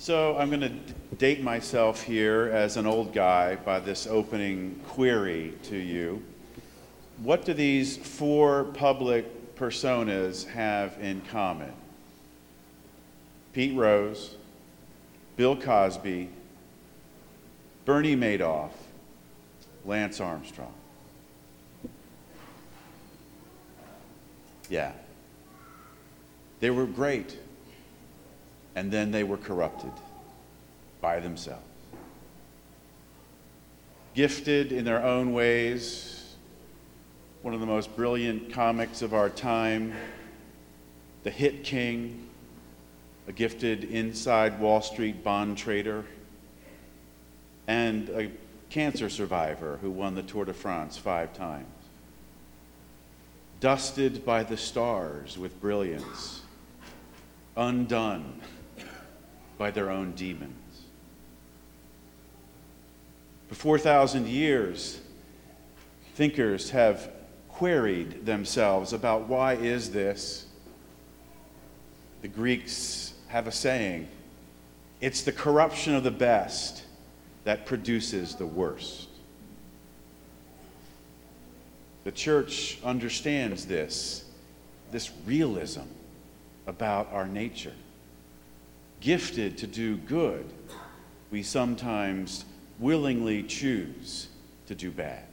So 0.00 0.34
I'm 0.38 0.48
going 0.48 0.62
to 0.62 1.16
date 1.16 1.42
myself 1.42 2.02
here 2.02 2.50
as 2.54 2.78
an 2.78 2.86
old 2.86 3.12
guy 3.12 3.56
by 3.56 3.80
this 3.80 4.06
opening 4.06 4.80
query 4.88 5.52
to 5.64 5.76
you. 5.76 6.22
What 7.18 7.44
do 7.44 7.52
these 7.52 7.98
four 7.98 8.64
public 8.64 9.56
personas 9.56 10.46
have 10.46 10.96
in 11.02 11.20
common? 11.30 11.74
Pete 13.52 13.76
Rose, 13.76 14.36
Bill 15.36 15.54
Cosby, 15.54 16.30
Bernie 17.84 18.16
Madoff, 18.16 18.72
Lance 19.84 20.18
Armstrong. 20.18 20.72
Yeah. 24.70 24.92
They 26.60 26.70
were 26.70 26.86
great 26.86 27.36
and 28.80 28.90
then 28.90 29.10
they 29.10 29.24
were 29.24 29.36
corrupted 29.36 29.92
by 31.02 31.20
themselves. 31.20 31.60
Gifted 34.14 34.72
in 34.72 34.86
their 34.86 35.04
own 35.04 35.34
ways, 35.34 36.34
one 37.42 37.52
of 37.52 37.60
the 37.60 37.66
most 37.66 37.94
brilliant 37.94 38.54
comics 38.54 39.02
of 39.02 39.12
our 39.12 39.28
time, 39.28 39.92
the 41.24 41.30
hit 41.30 41.62
king, 41.62 42.26
a 43.28 43.32
gifted 43.32 43.84
inside 43.84 44.58
Wall 44.58 44.80
Street 44.80 45.22
bond 45.22 45.58
trader, 45.58 46.06
and 47.66 48.08
a 48.08 48.30
cancer 48.70 49.10
survivor 49.10 49.78
who 49.82 49.90
won 49.90 50.14
the 50.14 50.22
Tour 50.22 50.46
de 50.46 50.54
France 50.54 50.96
five 50.96 51.34
times. 51.34 51.66
Dusted 53.60 54.24
by 54.24 54.42
the 54.42 54.56
stars 54.56 55.36
with 55.36 55.60
brilliance, 55.60 56.40
undone 57.58 58.40
by 59.60 59.70
their 59.70 59.90
own 59.90 60.12
demons. 60.12 60.86
For 63.48 63.54
4,000 63.54 64.26
years, 64.26 64.98
thinkers 66.14 66.70
have 66.70 67.10
queried 67.50 68.24
themselves 68.24 68.94
about 68.94 69.28
why 69.28 69.56
is 69.56 69.90
this? 69.90 70.46
The 72.22 72.28
Greeks 72.28 73.12
have 73.28 73.46
a 73.46 73.52
saying 73.52 74.08
it's 75.02 75.24
the 75.24 75.32
corruption 75.32 75.94
of 75.94 76.04
the 76.04 76.10
best 76.10 76.84
that 77.44 77.66
produces 77.66 78.36
the 78.36 78.46
worst. 78.46 79.10
The 82.04 82.12
church 82.12 82.78
understands 82.82 83.66
this, 83.66 84.24
this 84.90 85.10
realism 85.26 85.82
about 86.66 87.12
our 87.12 87.26
nature 87.26 87.74
gifted 89.00 89.58
to 89.58 89.66
do 89.66 89.96
good, 89.96 90.44
we 91.30 91.42
sometimes 91.42 92.44
willingly 92.78 93.42
choose 93.42 94.28
to 94.66 94.74
do 94.74 94.90
bad. 94.90 95.24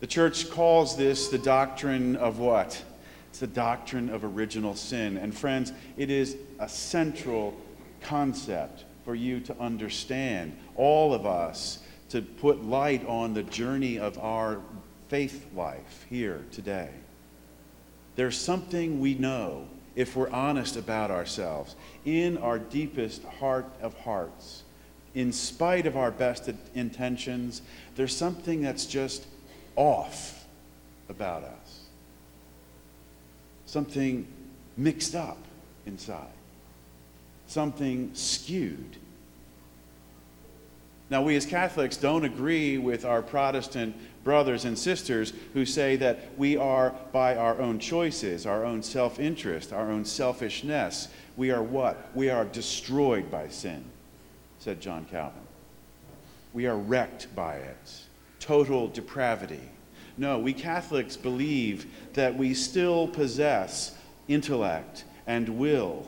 The 0.00 0.06
church 0.06 0.50
calls 0.50 0.96
this 0.96 1.28
the 1.28 1.38
doctrine 1.38 2.16
of 2.16 2.38
what? 2.38 2.82
It's 3.30 3.38
the 3.38 3.46
doctrine 3.46 4.10
of 4.10 4.24
original 4.24 4.74
sin. 4.74 5.16
And 5.16 5.34
friends, 5.34 5.72
it 5.96 6.10
is 6.10 6.36
a 6.58 6.68
central 6.68 7.56
concept 8.02 8.84
for 9.04 9.14
you 9.14 9.40
to 9.40 9.58
understand, 9.58 10.56
all 10.74 11.14
of 11.14 11.26
us, 11.26 11.80
to 12.10 12.22
put 12.22 12.64
light 12.64 13.06
on 13.06 13.34
the 13.34 13.42
journey 13.42 13.98
of 13.98 14.18
our 14.18 14.60
faith 15.08 15.46
life 15.54 16.06
here 16.10 16.44
today. 16.52 16.90
There's 18.16 18.38
something 18.38 19.00
we 19.00 19.14
know 19.14 19.66
if 19.96 20.14
we're 20.14 20.30
honest 20.30 20.76
about 20.76 21.10
ourselves, 21.10 21.74
in 22.04 22.38
our 22.38 22.58
deepest 22.58 23.24
heart 23.24 23.66
of 23.80 23.98
hearts, 24.00 24.62
in 25.14 25.32
spite 25.32 25.86
of 25.86 25.96
our 25.96 26.10
best 26.10 26.50
intentions, 26.74 27.62
there's 27.96 28.14
something 28.14 28.60
that's 28.60 28.84
just 28.84 29.26
off 29.74 30.46
about 31.08 31.42
us. 31.42 31.80
Something 33.64 34.26
mixed 34.76 35.14
up 35.14 35.38
inside. 35.86 36.28
Something 37.46 38.10
skewed. 38.12 38.98
Now, 41.08 41.22
we 41.22 41.36
as 41.36 41.46
Catholics 41.46 41.96
don't 41.96 42.24
agree 42.24 42.78
with 42.78 43.04
our 43.04 43.22
Protestant 43.22 43.96
brothers 44.26 44.64
and 44.64 44.76
sisters 44.76 45.32
who 45.54 45.64
say 45.64 45.94
that 45.94 46.18
we 46.36 46.56
are, 46.56 46.92
by 47.12 47.36
our 47.36 47.60
own 47.60 47.78
choices, 47.78 48.44
our 48.44 48.64
own 48.64 48.82
self 48.82 49.20
interest, 49.20 49.72
our 49.72 49.88
own 49.88 50.04
selfishness, 50.04 51.06
we 51.36 51.52
are 51.52 51.62
what? 51.62 52.10
We 52.12 52.28
are 52.28 52.44
destroyed 52.44 53.30
by 53.30 53.46
sin, 53.46 53.84
said 54.58 54.80
John 54.80 55.06
Calvin. 55.12 55.46
We 56.52 56.66
are 56.66 56.76
wrecked 56.76 57.32
by 57.36 57.58
it. 57.58 58.00
Total 58.40 58.88
depravity. 58.88 59.62
No, 60.18 60.40
we 60.40 60.52
Catholics 60.52 61.16
believe 61.16 61.86
that 62.14 62.36
we 62.36 62.52
still 62.52 63.06
possess 63.06 63.96
intellect 64.26 65.04
and 65.28 65.48
will. 65.50 66.04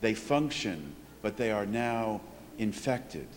They 0.00 0.14
function, 0.14 0.96
but 1.22 1.36
they 1.36 1.52
are 1.52 1.64
now 1.66 2.22
infected. 2.58 3.28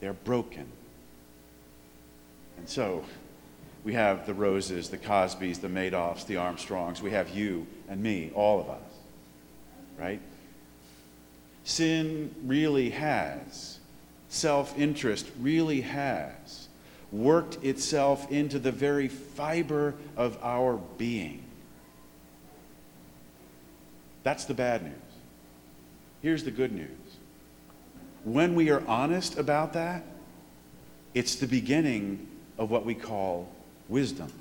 They're 0.00 0.12
broken. 0.12 0.66
And 2.64 2.70
so 2.70 3.04
we 3.84 3.92
have 3.92 4.24
the 4.24 4.32
Roses, 4.32 4.88
the 4.88 4.96
Cosbys, 4.96 5.60
the 5.60 5.68
Madoffs, 5.68 6.24
the 6.26 6.38
Armstrongs. 6.38 7.02
We 7.02 7.10
have 7.10 7.28
you 7.28 7.66
and 7.90 8.02
me, 8.02 8.30
all 8.34 8.58
of 8.58 8.70
us, 8.70 8.80
right? 9.98 10.18
Sin 11.64 12.34
really 12.42 12.88
has, 12.88 13.80
self 14.30 14.78
interest 14.78 15.30
really 15.38 15.82
has 15.82 16.68
worked 17.12 17.62
itself 17.62 18.32
into 18.32 18.58
the 18.58 18.72
very 18.72 19.08
fiber 19.08 19.92
of 20.16 20.38
our 20.42 20.78
being. 20.96 21.44
That's 24.22 24.46
the 24.46 24.54
bad 24.54 24.84
news. 24.84 24.94
Here's 26.22 26.44
the 26.44 26.50
good 26.50 26.72
news. 26.72 26.88
When 28.24 28.54
we 28.54 28.70
are 28.70 28.82
honest 28.86 29.36
about 29.36 29.74
that, 29.74 30.02
it's 31.12 31.34
the 31.34 31.46
beginning 31.46 32.28
of 32.58 32.70
what 32.70 32.84
we 32.84 32.94
call 32.94 33.48
wisdom 33.88 34.32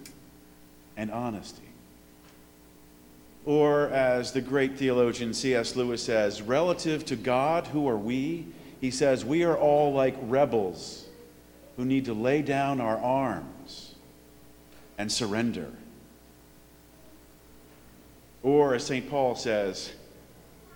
and 0.96 1.12
honesty. 1.12 1.62
Or, 3.46 3.90
as 3.90 4.32
the 4.32 4.42
great 4.42 4.78
theologian 4.78 5.34
C.S. 5.34 5.76
Lewis 5.76 6.02
says, 6.02 6.42
relative 6.42 7.06
to 7.06 7.16
God, 7.16 7.68
who 7.68 7.88
are 7.90 7.98
we? 7.98 8.48
He 8.80 8.90
says, 8.90 9.26
we 9.26 9.44
are 9.44 9.58
all 9.58 9.92
like 9.92 10.16
rebels 10.22 11.08
who 11.76 11.84
need 11.84 12.06
to 12.06 12.14
lay 12.14 12.42
down 12.42 12.80
our 12.80 12.98
arms 12.98 13.96
and 14.98 15.12
surrender. 15.12 15.72
Or, 18.44 18.76
as 18.76 18.86
St. 18.86 19.10
Paul 19.10 19.36
says 19.36 19.92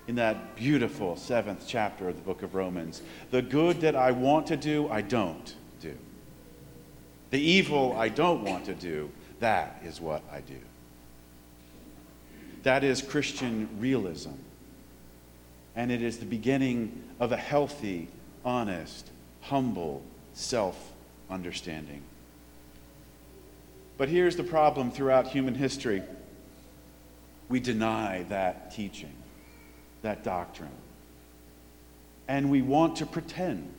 in 0.08 0.16
that 0.16 0.56
beautiful 0.56 1.16
seventh 1.16 1.66
chapter 1.68 2.10
of 2.10 2.16
the 2.16 2.22
book 2.22 2.44
of 2.44 2.56
Romans, 2.56 3.02
the 3.32 3.42
good 3.42 3.82
that 3.82 3.96
I 3.96 4.12
want 4.12 4.48
to 4.48 4.58
do, 4.58 4.90
I 4.90 5.02
don't 5.02 5.46
do. 5.46 5.54
The 7.30 7.40
evil 7.40 7.94
I 7.98 8.10
don't 8.10 8.44
want 8.44 8.66
to 8.66 8.74
do, 8.74 9.12
that 9.40 9.82
is 9.84 10.00
what 10.00 10.24
I 10.32 10.42
do. 10.42 10.60
That 12.64 12.84
is 12.84 13.02
Christian 13.02 13.70
realism. 13.80 14.32
And 15.76 15.92
it 15.92 16.02
is 16.02 16.18
the 16.18 16.26
beginning 16.26 17.04
of 17.20 17.32
a 17.32 17.38
healthy, 17.38 18.08
honest, 18.44 19.10
humble 19.42 20.02
self 20.34 20.94
understanding. 21.30 22.02
But 23.98 24.10
here's 24.10 24.36
the 24.36 24.44
problem 24.44 24.92
throughout 24.92 25.28
human 25.28 25.56
history 25.56 26.04
we 27.50 27.60
deny 27.60 28.24
that 28.30 28.72
teaching, 28.72 29.14
that 30.02 30.24
doctrine. 30.24 30.70
And 32.28 32.52
we 32.52 32.62
want 32.62 32.98
to 32.98 33.06
pretend 33.06 33.74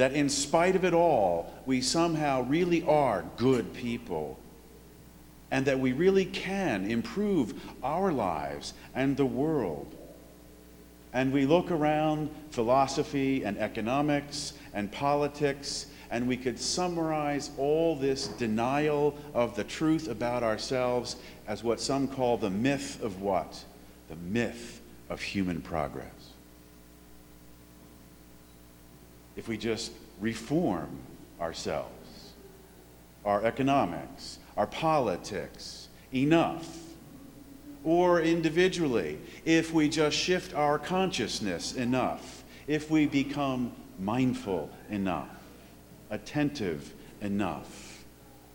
that 0.00 0.14
in 0.14 0.30
spite 0.30 0.74
of 0.74 0.86
it 0.86 0.94
all, 0.94 1.52
we 1.66 1.82
somehow 1.82 2.40
really 2.44 2.82
are 2.84 3.22
good 3.36 3.70
people 3.74 4.38
and 5.50 5.66
that 5.66 5.78
we 5.78 5.92
really 5.92 6.24
can 6.24 6.90
improve 6.90 7.52
our 7.82 8.10
lives 8.10 8.72
and 8.94 9.14
the 9.14 9.26
world. 9.26 9.94
And 11.12 11.30
we 11.30 11.44
look 11.44 11.70
around 11.70 12.30
philosophy 12.48 13.44
and 13.44 13.58
economics 13.58 14.54
and 14.72 14.90
politics, 14.90 15.84
and 16.10 16.26
we 16.26 16.38
could 16.38 16.58
summarize 16.58 17.50
all 17.58 17.94
this 17.94 18.28
denial 18.28 19.18
of 19.34 19.54
the 19.54 19.64
truth 19.64 20.08
about 20.08 20.42
ourselves 20.42 21.16
as 21.46 21.62
what 21.62 21.78
some 21.78 22.08
call 22.08 22.38
the 22.38 22.48
myth 22.48 23.02
of 23.02 23.20
what? 23.20 23.62
The 24.08 24.16
myth 24.16 24.80
of 25.10 25.20
human 25.20 25.60
progress. 25.60 26.19
If 29.36 29.48
we 29.48 29.56
just 29.56 29.92
reform 30.20 30.88
ourselves, 31.40 32.32
our 33.24 33.44
economics, 33.44 34.38
our 34.56 34.66
politics, 34.66 35.88
enough, 36.12 36.78
or 37.84 38.20
individually, 38.20 39.18
if 39.44 39.72
we 39.72 39.88
just 39.88 40.16
shift 40.16 40.54
our 40.54 40.78
consciousness 40.78 41.74
enough, 41.74 42.44
if 42.66 42.90
we 42.90 43.06
become 43.06 43.72
mindful 43.98 44.70
enough, 44.90 45.28
attentive 46.10 46.92
enough, 47.20 48.04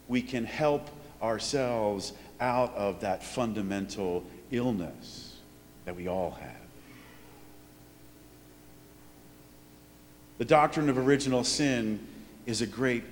we 0.07 0.21
can 0.21 0.45
help 0.45 0.89
ourselves 1.21 2.13
out 2.39 2.73
of 2.75 2.99
that 2.99 3.23
fundamental 3.23 4.23
illness 4.51 5.37
that 5.85 5.95
we 5.95 6.07
all 6.07 6.31
have. 6.31 6.64
The 10.37 10.45
doctrine 10.45 10.89
of 10.89 10.97
original 10.97 11.43
sin 11.43 11.99
is 12.45 12.61
a 12.61 12.67
great 12.67 13.03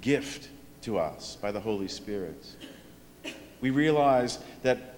gift 0.00 0.48
to 0.82 0.98
us 0.98 1.36
by 1.36 1.52
the 1.52 1.60
Holy 1.60 1.88
Spirit. 1.88 2.44
We 3.60 3.70
realize 3.70 4.38
that 4.62 4.94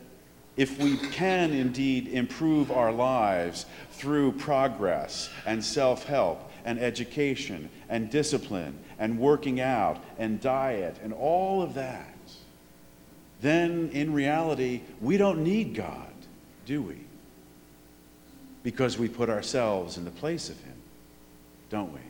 if 0.56 0.78
we 0.78 0.96
can 0.96 1.52
indeed 1.52 2.08
improve 2.08 2.70
our 2.70 2.92
lives 2.92 3.66
through 3.92 4.32
progress 4.32 5.30
and 5.46 5.64
self 5.64 6.04
help 6.04 6.50
and 6.64 6.78
education 6.78 7.70
and 7.88 8.10
discipline 8.10 8.78
and 8.98 9.19
working 9.19 9.60
out 9.60 10.02
and 10.19 10.40
diet 10.40 10.96
and 11.02 11.12
all 11.12 11.62
of 11.62 11.74
that, 11.74 12.08
then 13.40 13.90
in 13.92 14.12
reality, 14.12 14.82
we 15.00 15.16
don't 15.16 15.42
need 15.42 15.74
God, 15.74 16.12
do 16.66 16.82
we? 16.82 16.98
Because 18.62 18.98
we 18.98 19.08
put 19.08 19.28
ourselves 19.28 19.96
in 19.96 20.04
the 20.04 20.10
place 20.10 20.48
of 20.48 20.60
Him, 20.60 20.74
don't 21.72 21.92
we? 21.94 22.00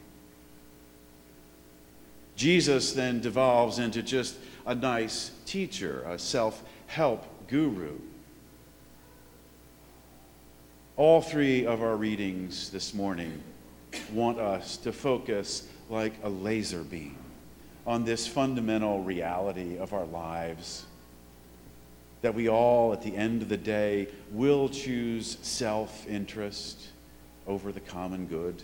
Jesus 2.35 2.93
then 2.95 3.21
devolves 3.21 3.79
into 3.79 4.03
just 4.03 4.35
a 4.67 4.75
nice 4.75 5.31
teacher, 5.47 6.03
a 6.05 6.19
self 6.19 6.65
help 6.89 7.25
guru. 7.47 7.97
All 10.97 11.23
three 11.23 11.65
of 11.65 11.81
our 11.81 11.97
readings 11.97 12.71
this 12.71 12.93
morning 12.93 13.41
want 14.13 14.41
us 14.41 14.77
to 14.79 14.93
focus 14.93 15.69
like 15.89 16.15
a 16.25 16.29
laser 16.29 16.83
beam 16.83 17.17
on 17.87 18.05
this 18.05 18.27
fundamental 18.27 19.05
reality 19.05 19.79
of 19.79 19.93
our 19.93 20.07
lives 20.07 20.87
that 22.23 22.35
we 22.35 22.49
all, 22.49 22.93
at 22.93 23.03
the 23.03 23.17
end 23.17 23.43
of 23.43 23.49
the 23.49 23.57
day, 23.57 24.09
will 24.33 24.69
choose 24.69 25.39
self 25.43 26.05
interest 26.09 26.89
over 27.47 27.71
the 27.71 27.81
common 27.81 28.27
good 28.27 28.61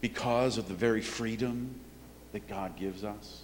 because 0.00 0.58
of 0.58 0.68
the 0.68 0.74
very 0.74 1.00
freedom 1.00 1.74
that 2.32 2.48
God 2.48 2.76
gives 2.76 3.04
us. 3.04 3.42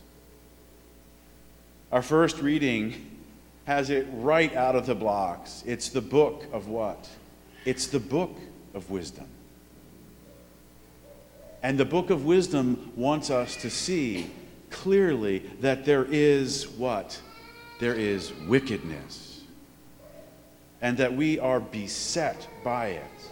Our 1.92 2.02
first 2.02 2.40
reading 2.40 3.18
has 3.66 3.90
it 3.90 4.06
right 4.12 4.54
out 4.54 4.76
of 4.76 4.86
the 4.86 4.94
blocks. 4.94 5.62
It's 5.66 5.88
the 5.88 6.00
book 6.00 6.44
of 6.52 6.68
what? 6.68 7.08
It's 7.64 7.88
the 7.88 8.00
book 8.00 8.36
of 8.74 8.90
wisdom. 8.90 9.26
And 11.62 11.78
the 11.78 11.84
book 11.84 12.10
of 12.10 12.24
wisdom 12.24 12.92
wants 12.94 13.30
us 13.30 13.56
to 13.56 13.70
see 13.70 14.30
clearly 14.70 15.38
that 15.60 15.84
there 15.84 16.04
is 16.04 16.68
what? 16.68 17.20
There 17.80 17.94
is 17.94 18.32
wickedness. 18.46 19.42
And 20.80 20.96
that 20.98 21.14
we 21.14 21.38
are 21.40 21.58
beset 21.58 22.46
by 22.62 22.88
it. 22.88 23.30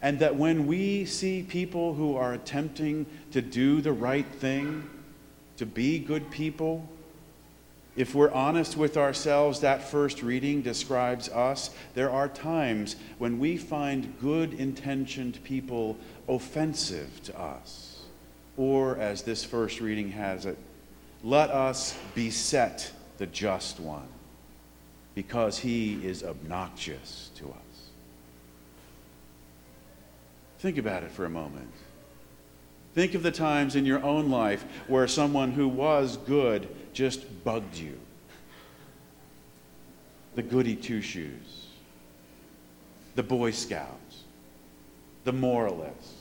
And 0.00 0.18
that 0.20 0.36
when 0.36 0.66
we 0.66 1.04
see 1.04 1.42
people 1.42 1.94
who 1.94 2.16
are 2.16 2.32
attempting 2.32 3.06
to 3.32 3.42
do 3.42 3.80
the 3.80 3.92
right 3.92 4.26
thing, 4.26 4.88
to 5.56 5.66
be 5.66 5.98
good 5.98 6.30
people, 6.30 6.88
if 7.98 8.14
we're 8.14 8.30
honest 8.30 8.76
with 8.76 8.96
ourselves, 8.96 9.58
that 9.60 9.82
first 9.82 10.22
reading 10.22 10.62
describes 10.62 11.28
us. 11.30 11.70
There 11.94 12.10
are 12.10 12.28
times 12.28 12.94
when 13.18 13.40
we 13.40 13.56
find 13.56 14.14
good 14.20 14.54
intentioned 14.54 15.42
people 15.42 15.96
offensive 16.28 17.20
to 17.24 17.36
us. 17.36 18.02
Or, 18.56 18.96
as 18.98 19.22
this 19.22 19.42
first 19.42 19.80
reading 19.80 20.12
has 20.12 20.46
it, 20.46 20.56
let 21.24 21.50
us 21.50 21.98
beset 22.14 22.92
the 23.18 23.26
just 23.26 23.80
one 23.80 24.06
because 25.16 25.58
he 25.58 25.94
is 26.06 26.22
obnoxious 26.22 27.30
to 27.34 27.46
us. 27.46 27.67
Think 30.58 30.78
about 30.78 31.02
it 31.02 31.10
for 31.10 31.24
a 31.24 31.30
moment. 31.30 31.70
Think 32.94 33.14
of 33.14 33.22
the 33.22 33.30
times 33.30 33.76
in 33.76 33.86
your 33.86 34.02
own 34.02 34.30
life 34.30 34.64
where 34.88 35.06
someone 35.06 35.52
who 35.52 35.68
was 35.68 36.16
good 36.16 36.68
just 36.92 37.44
bugged 37.44 37.76
you. 37.76 37.98
The 40.34 40.42
goody 40.42 40.74
two 40.74 41.00
shoes, 41.00 41.66
the 43.14 43.22
Boy 43.22 43.52
Scouts, 43.52 44.24
the 45.24 45.32
moralist. 45.32 46.14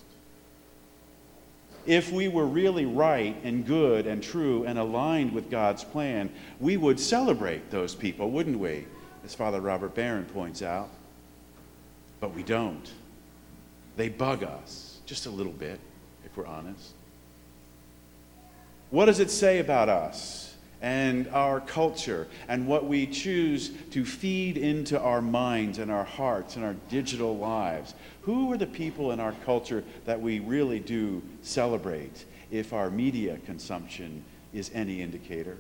If 1.88 2.12
we 2.12 2.28
were 2.28 2.46
really 2.46 2.86
right 2.86 3.36
and 3.44 3.66
good 3.66 4.08
and 4.08 4.22
true 4.22 4.66
and 4.66 4.78
aligned 4.78 5.32
with 5.32 5.50
God's 5.50 5.84
plan, 5.84 6.30
we 6.60 6.78
would 6.78 7.00
celebrate 7.00 7.72
those 7.72 7.96
people, 7.96 8.30
wouldn't 8.30 8.60
we? 8.60 8.86
As 9.24 9.34
Father 9.34 9.62
Robert 9.62 9.96
Barron 9.96 10.26
points 10.26 10.62
out. 10.62 10.90
But 12.20 12.36
we 12.36 12.44
don't. 12.44 12.92
They 13.98 14.10
bug 14.10 14.44
us 14.44 15.00
just 15.06 15.26
a 15.26 15.30
little 15.30 15.52
bit 15.52 15.80
if 16.24 16.38
we're 16.38 16.46
honest. 16.46 16.94
What 18.92 19.06
does 19.06 19.20
it 19.20 19.32
say 19.32 19.60
about 19.60 19.90
us 19.90 20.56
and 20.82 21.28
our 21.30 21.60
culture 21.60 22.28
and 22.48 22.68
what 22.68 22.86
we 22.86 23.08
choose 23.08 23.72
to 23.92 24.06
feed 24.06 24.56
into 24.56 25.00
our 25.00 25.22
minds 25.22 25.80
and 25.80 25.92
our 25.92 26.04
hearts 26.04 26.56
and 26.56 26.64
our 26.64 26.76
digital 26.90 27.38
lives? 27.38 27.96
Who 28.22 28.54
are 28.54 28.58
the 28.58 28.68
people 28.68 29.12
in 29.12 29.20
our 29.20 29.34
culture 29.44 29.84
that 30.06 30.22
we 30.22 30.40
really 30.40 30.80
do 30.80 31.24
celebrate 31.42 32.26
if 32.52 32.74
our 32.74 32.92
media 32.92 33.40
consumption 33.46 34.24
is 34.54 34.70
any 34.74 35.02
indicator? 35.02 35.58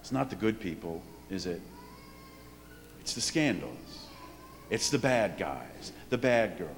It's 0.00 0.12
not 0.12 0.28
the 0.28 0.36
good 0.36 0.60
people, 0.60 1.02
is 1.30 1.46
it? 1.46 1.62
It's 3.00 3.14
the 3.14 3.20
scandals. 3.20 4.08
It's 4.72 4.88
the 4.88 4.98
bad 4.98 5.36
guys, 5.36 5.92
the 6.08 6.16
bad 6.16 6.56
girls. 6.56 6.70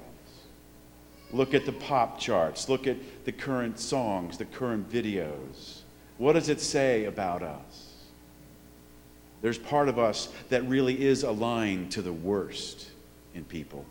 Look 1.31 1.53
at 1.53 1.65
the 1.65 1.71
pop 1.71 2.19
charts. 2.19 2.67
Look 2.67 2.87
at 2.87 2.97
the 3.23 3.31
current 3.31 3.79
songs, 3.79 4.37
the 4.37 4.43
current 4.43 4.91
videos. 4.91 5.79
What 6.17 6.33
does 6.33 6.49
it 6.49 6.59
say 6.59 7.05
about 7.05 7.41
us? 7.41 7.93
There's 9.41 9.57
part 9.57 9.87
of 9.87 9.97
us 9.97 10.27
that 10.49 10.67
really 10.67 11.05
is 11.05 11.23
aligned 11.23 11.89
to 11.93 12.01
the 12.01 12.11
worst 12.11 12.91
in 13.33 13.45
people 13.45 13.85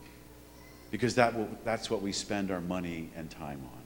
because 0.90 1.14
that 1.14 1.34
will, 1.34 1.48
that's 1.64 1.88
what 1.88 2.02
we 2.02 2.12
spend 2.12 2.50
our 2.50 2.60
money 2.60 3.08
and 3.16 3.30
time 3.30 3.62
on. 3.72 3.82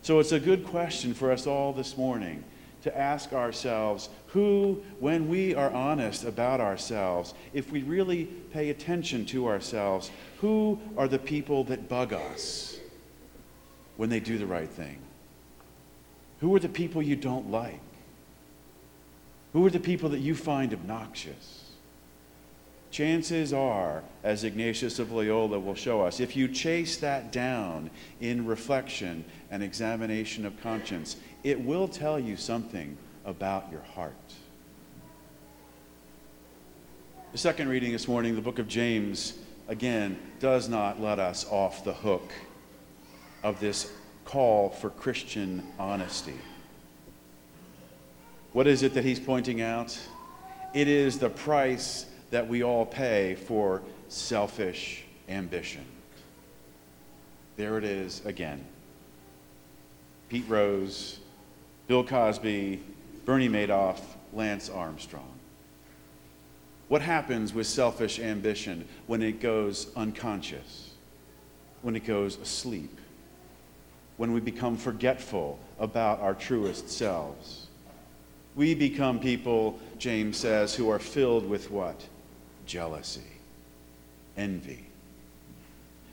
So 0.00 0.18
it's 0.18 0.32
a 0.32 0.40
good 0.40 0.64
question 0.64 1.12
for 1.12 1.30
us 1.30 1.46
all 1.46 1.74
this 1.74 1.98
morning 1.98 2.42
to 2.82 2.96
ask 2.96 3.32
ourselves 3.32 4.08
who, 4.28 4.82
when 4.98 5.28
we 5.28 5.54
are 5.54 5.70
honest 5.70 6.24
about 6.24 6.60
ourselves, 6.60 7.34
if 7.52 7.70
we 7.70 7.82
really 7.82 8.24
pay 8.52 8.70
attention 8.70 9.24
to 9.26 9.48
ourselves, 9.48 10.10
who 10.40 10.78
are 10.96 11.08
the 11.08 11.18
people 11.18 11.64
that 11.64 11.88
bug 11.88 12.12
us 12.12 12.78
when 13.96 14.08
they 14.08 14.20
do 14.20 14.38
the 14.38 14.46
right 14.46 14.70
thing? 14.70 14.98
Who 16.40 16.54
are 16.54 16.60
the 16.60 16.68
people 16.68 17.02
you 17.02 17.16
don't 17.16 17.50
like? 17.50 17.80
Who 19.52 19.66
are 19.66 19.70
the 19.70 19.80
people 19.80 20.08
that 20.10 20.20
you 20.20 20.34
find 20.34 20.72
obnoxious? 20.72 21.70
Chances 22.90 23.52
are, 23.52 24.02
as 24.24 24.42
Ignatius 24.42 24.98
of 24.98 25.12
Loyola 25.12 25.60
will 25.60 25.76
show 25.76 26.02
us, 26.02 26.18
if 26.18 26.34
you 26.34 26.48
chase 26.48 26.96
that 26.98 27.30
down 27.30 27.90
in 28.20 28.46
reflection 28.46 29.24
and 29.50 29.62
examination 29.62 30.44
of 30.44 30.60
conscience, 30.60 31.16
it 31.42 31.60
will 31.60 31.88
tell 31.88 32.18
you 32.18 32.36
something 32.36 32.96
about 33.24 33.70
your 33.70 33.82
heart. 33.82 34.14
The 37.32 37.38
second 37.38 37.68
reading 37.68 37.92
this 37.92 38.08
morning, 38.08 38.34
the 38.34 38.42
book 38.42 38.58
of 38.58 38.66
James, 38.66 39.38
again, 39.68 40.18
does 40.40 40.68
not 40.68 41.00
let 41.00 41.18
us 41.18 41.46
off 41.48 41.84
the 41.84 41.92
hook 41.92 42.32
of 43.42 43.60
this 43.60 43.92
call 44.24 44.68
for 44.68 44.90
Christian 44.90 45.64
honesty. 45.78 46.34
What 48.52 48.66
is 48.66 48.82
it 48.82 48.94
that 48.94 49.04
he's 49.04 49.20
pointing 49.20 49.62
out? 49.62 49.96
It 50.74 50.88
is 50.88 51.18
the 51.18 51.30
price 51.30 52.06
that 52.30 52.48
we 52.48 52.64
all 52.64 52.84
pay 52.84 53.36
for 53.36 53.80
selfish 54.08 55.04
ambition. 55.28 55.84
There 57.56 57.78
it 57.78 57.84
is 57.84 58.24
again. 58.24 58.64
Pete 60.28 60.48
Rose, 60.48 61.19
Bill 61.90 62.04
Cosby, 62.04 62.80
Bernie 63.24 63.48
Madoff, 63.48 63.98
Lance 64.32 64.70
Armstrong. 64.70 65.32
What 66.86 67.02
happens 67.02 67.52
with 67.52 67.66
selfish 67.66 68.20
ambition 68.20 68.86
when 69.08 69.22
it 69.22 69.40
goes 69.40 69.88
unconscious, 69.96 70.92
when 71.82 71.96
it 71.96 72.06
goes 72.06 72.36
asleep, 72.36 72.96
when 74.18 74.32
we 74.32 74.38
become 74.38 74.76
forgetful 74.76 75.58
about 75.80 76.20
our 76.20 76.32
truest 76.32 76.88
selves? 76.88 77.66
We 78.54 78.76
become 78.76 79.18
people, 79.18 79.76
James 79.98 80.36
says, 80.36 80.72
who 80.72 80.90
are 80.90 81.00
filled 81.00 81.44
with 81.44 81.72
what? 81.72 82.06
Jealousy, 82.66 83.32
envy. 84.36 84.86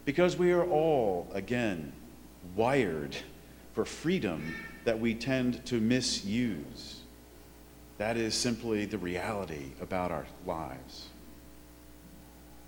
Because 0.05 0.38
we 0.38 0.53
are 0.53 0.65
all, 0.65 1.27
again, 1.34 1.93
wired 2.55 3.15
for 3.74 3.86
freedom 3.86 4.55
that 4.88 5.01
we 5.01 5.13
tend 5.13 5.65
to 5.65 5.82
misuse. 5.82 7.01
That 7.98 8.15
is 8.15 8.34
simply 8.34 8.86
the 8.86 8.98
reality 8.98 9.72
about 9.82 10.13
our 10.13 10.25
lives. 10.46 11.10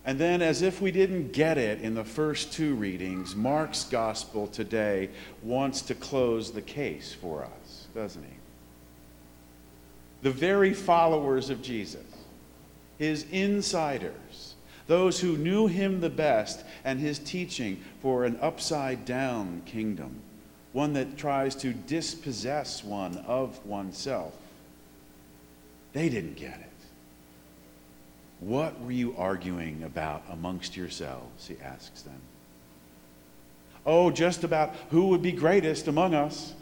And 0.03 0.19
then, 0.19 0.41
as 0.41 0.61
if 0.61 0.81
we 0.81 0.91
didn't 0.91 1.31
get 1.31 1.57
it 1.57 1.79
in 1.79 1.95
the 1.95 2.03
first 2.03 2.51
two 2.51 2.75
readings, 2.75 3.38
Mark's 3.38 3.85
gospel 3.85 4.47
today 4.47 5.11
wants 5.43 5.81
to 5.83 5.95
close 5.95 6.51
the 6.51 6.61
case 6.61 7.13
for 7.13 7.45
us, 7.45 7.88
doesn't 7.95 8.23
he? 8.23 8.35
The 10.21 10.31
very 10.31 10.73
followers 10.73 11.49
of 11.49 11.61
Jesus, 11.61 12.03
his 12.97 13.27
insiders, 13.31 14.55
those 14.88 15.21
who 15.21 15.38
knew 15.38 15.67
him 15.67 16.01
the 16.01 16.09
best 16.09 16.65
and 16.83 16.99
his 16.99 17.17
teaching 17.17 17.81
for 18.01 18.25
an 18.25 18.38
upside 18.41 19.05
down 19.05 19.61
kingdom, 19.65 20.19
one 20.73 20.93
that 20.93 21.17
tries 21.17 21.55
to 21.55 21.73
dispossess 21.73 22.83
one 22.83 23.17
of 23.27 23.65
oneself, 23.65 24.33
they 25.93 26.09
didn't 26.09 26.35
get 26.35 26.59
it. 26.59 26.65
What 28.39 28.79
were 28.81 28.91
you 28.91 29.15
arguing 29.17 29.83
about 29.83 30.23
amongst 30.29 30.77
yourselves? 30.77 31.47
He 31.47 31.57
asks 31.61 32.03
them. 32.03 32.21
Oh, 33.85 34.11
just 34.11 34.43
about 34.43 34.75
who 34.91 35.07
would 35.07 35.21
be 35.21 35.31
greatest 35.31 35.88
among 35.88 36.13
us. 36.13 36.53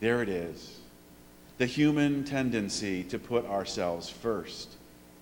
There 0.00 0.22
it 0.22 0.28
is. 0.28 0.78
The 1.58 1.66
human 1.66 2.24
tendency 2.24 3.04
to 3.04 3.18
put 3.18 3.46
ourselves 3.46 4.08
first 4.08 4.76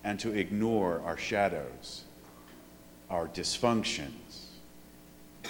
and 0.04 0.18
to 0.20 0.32
ignore 0.32 1.00
our 1.04 1.16
shadows, 1.16 2.02
our 3.11 3.28
dysfunctions, 3.28 4.46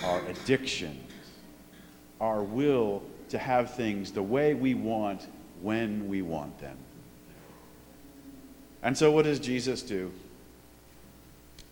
our 0.04 0.20
addictions, 0.26 1.21
our 2.22 2.42
will 2.42 3.02
to 3.30 3.36
have 3.36 3.74
things 3.74 4.12
the 4.12 4.22
way 4.22 4.54
we 4.54 4.74
want 4.74 5.26
when 5.60 6.08
we 6.08 6.22
want 6.22 6.58
them. 6.60 6.76
And 8.82 8.96
so, 8.96 9.10
what 9.10 9.24
does 9.24 9.40
Jesus 9.40 9.82
do? 9.82 10.12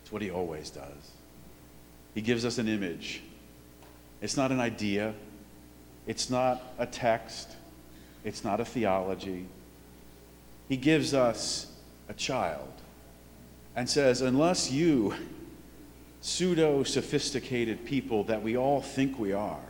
It's 0.02 0.12
what 0.12 0.23
he 0.23 0.30
always 0.30 0.71
does. 0.71 1.12
He 2.14 2.21
gives 2.21 2.45
us 2.45 2.59
an 2.59 2.69
image. 2.69 3.23
It's 4.21 4.37
not 4.37 4.50
an 4.50 4.61
idea, 4.61 5.14
it's 6.07 6.28
not 6.28 6.61
a 6.78 6.87
text, 6.87 7.49
it's 8.25 8.45
not 8.45 8.61
a 8.61 8.64
theology. 8.64 9.47
He 10.69 10.76
gives 10.76 11.14
us 11.14 11.73
a 12.09 12.14
child 12.14 12.73
and 13.76 13.88
says, 13.88 14.21
Unless 14.21 14.71
you, 14.71 15.14
pseudo 16.21 16.83
sophisticated 16.83 17.85
people 17.85 18.25
that 18.25 18.42
we 18.42 18.57
all 18.57 18.80
think 18.80 19.19
we 19.19 19.33
are, 19.33 19.70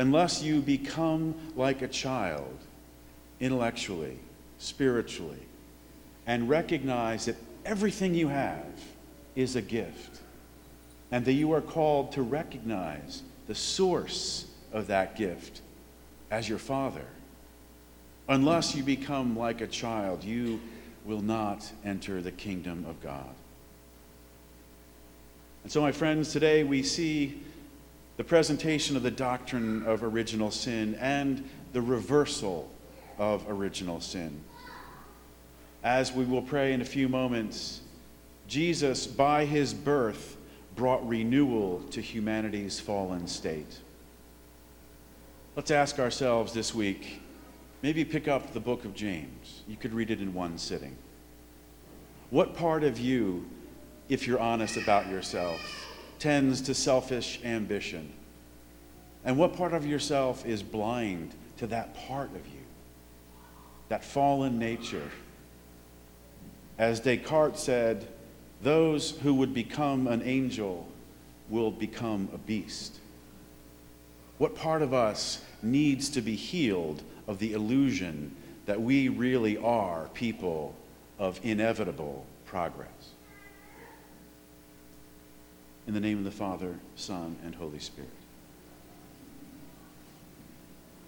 unless 0.00 0.42
you 0.42 0.62
become 0.62 1.34
like 1.56 1.82
a 1.82 1.88
child 1.88 2.56
intellectually, 3.38 4.18
spiritually, 4.58 5.42
and 6.26 6.48
recognize 6.48 7.26
that 7.26 7.36
everything 7.66 8.14
you 8.14 8.28
have 8.28 8.64
is 9.36 9.56
a 9.56 9.62
gift, 9.62 10.20
and 11.10 11.24
that 11.26 11.34
you 11.34 11.52
are 11.52 11.60
called 11.60 12.12
to 12.12 12.22
recognize 12.22 13.22
the 13.46 13.54
source 13.54 14.46
of 14.72 14.86
that 14.86 15.16
gift 15.16 15.60
as 16.30 16.48
your 16.48 16.58
Father. 16.58 17.04
Unless 18.28 18.74
you 18.74 18.82
become 18.82 19.36
like 19.36 19.60
a 19.60 19.66
child, 19.66 20.24
you 20.24 20.60
will 21.04 21.20
not 21.20 21.70
enter 21.84 22.22
the 22.22 22.32
kingdom 22.32 22.86
of 22.88 23.02
God. 23.02 23.34
And 25.62 25.70
so, 25.70 25.82
my 25.82 25.92
friends, 25.92 26.32
today 26.32 26.64
we 26.64 26.82
see 26.82 27.42
the 28.20 28.24
presentation 28.24 28.98
of 28.98 29.02
the 29.02 29.10
doctrine 29.10 29.82
of 29.84 30.04
original 30.04 30.50
sin 30.50 30.94
and 30.96 31.42
the 31.72 31.80
reversal 31.80 32.70
of 33.16 33.42
original 33.48 33.98
sin. 33.98 34.44
As 35.82 36.12
we 36.12 36.26
will 36.26 36.42
pray 36.42 36.74
in 36.74 36.82
a 36.82 36.84
few 36.84 37.08
moments, 37.08 37.80
Jesus, 38.46 39.06
by 39.06 39.46
his 39.46 39.72
birth, 39.72 40.36
brought 40.76 41.08
renewal 41.08 41.82
to 41.92 42.02
humanity's 42.02 42.78
fallen 42.78 43.26
state. 43.26 43.78
Let's 45.56 45.70
ask 45.70 45.98
ourselves 45.98 46.52
this 46.52 46.74
week 46.74 47.22
maybe 47.82 48.04
pick 48.04 48.28
up 48.28 48.52
the 48.52 48.60
book 48.60 48.84
of 48.84 48.94
James. 48.94 49.62
You 49.66 49.78
could 49.78 49.94
read 49.94 50.10
it 50.10 50.20
in 50.20 50.34
one 50.34 50.58
sitting. 50.58 50.94
What 52.28 52.54
part 52.54 52.84
of 52.84 53.00
you, 53.00 53.48
if 54.10 54.26
you're 54.26 54.38
honest 54.38 54.76
about 54.76 55.08
yourself, 55.08 55.89
tends 56.20 56.60
to 56.62 56.74
selfish 56.74 57.40
ambition? 57.44 58.12
And 59.24 59.36
what 59.36 59.56
part 59.56 59.74
of 59.74 59.84
yourself 59.84 60.46
is 60.46 60.62
blind 60.62 61.34
to 61.56 61.66
that 61.66 61.94
part 62.06 62.30
of 62.30 62.46
you, 62.46 62.62
that 63.88 64.04
fallen 64.04 64.58
nature? 64.58 65.10
As 66.78 67.00
Descartes 67.00 67.58
said, 67.58 68.06
those 68.62 69.10
who 69.10 69.34
would 69.34 69.52
become 69.52 70.06
an 70.06 70.22
angel 70.22 70.86
will 71.48 71.70
become 71.70 72.28
a 72.32 72.38
beast. 72.38 72.98
What 74.38 74.54
part 74.54 74.80
of 74.80 74.94
us 74.94 75.44
needs 75.62 76.08
to 76.10 76.22
be 76.22 76.36
healed 76.36 77.02
of 77.26 77.38
the 77.38 77.52
illusion 77.52 78.34
that 78.64 78.80
we 78.80 79.08
really 79.08 79.58
are 79.58 80.08
people 80.14 80.74
of 81.18 81.40
inevitable 81.42 82.24
progress? 82.46 82.88
In 85.86 85.94
the 85.94 86.00
name 86.00 86.18
of 86.18 86.24
the 86.24 86.30
Father, 86.30 86.78
Son, 86.94 87.36
and 87.44 87.54
Holy 87.54 87.78
Spirit. 87.78 88.19